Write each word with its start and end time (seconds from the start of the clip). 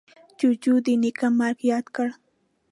جوجو 0.39 0.75
د 0.85 0.87
نیکه 1.01 1.27
مرگ 1.39 1.59
ياد 1.71 1.85
کړ. 1.95 2.07